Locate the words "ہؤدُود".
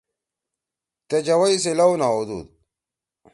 2.11-2.47